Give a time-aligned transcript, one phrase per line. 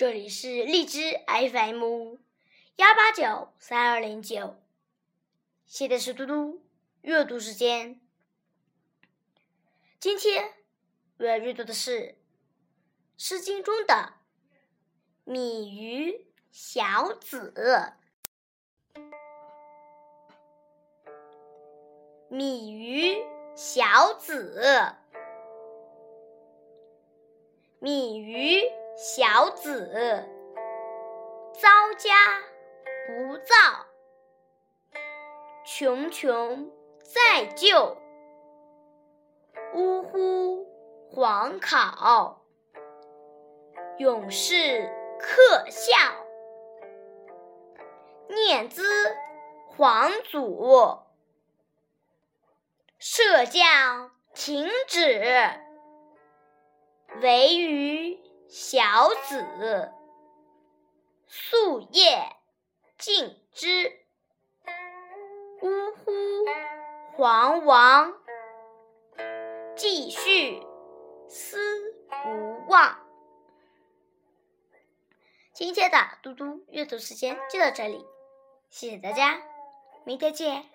[0.00, 2.16] 这里是荔枝 FM
[2.76, 4.56] 幺八九三二零九，
[5.66, 6.62] 现在是嘟嘟
[7.02, 8.00] 阅读时间。
[9.98, 10.54] 今天
[11.18, 12.00] 我要阅读的是
[13.18, 14.14] 《诗经》中的
[15.30, 17.52] 《芈鱼小子》。
[22.30, 23.22] 芈鱼
[23.54, 24.62] 小子，
[27.82, 28.62] 芈鱼。
[29.02, 30.28] 小子，
[31.54, 32.14] 遭家
[33.06, 33.54] 不造，
[35.64, 36.70] 穷穷
[37.02, 37.96] 在就。
[39.72, 40.66] 呜呼，
[41.10, 42.42] 皇考，
[43.96, 45.96] 永世克孝。
[48.28, 48.84] 念兹，
[49.66, 50.98] 皇祖，
[52.98, 55.22] 射将停止，
[57.22, 58.19] 惟余。
[58.50, 58.82] 小
[59.28, 59.92] 子，
[61.28, 62.34] 夙夜
[62.98, 64.00] 敬之。
[65.62, 66.12] 呜呼，
[67.14, 68.12] 皇王，
[69.76, 70.66] 继续
[71.28, 72.98] 思不忘。
[75.52, 78.04] 今天的嘟嘟阅读时间就到这里，
[78.68, 79.40] 谢谢大家，
[80.04, 80.68] 明天见。